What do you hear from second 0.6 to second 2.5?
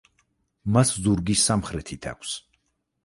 მას ზურგი სამხრეთით აქვს.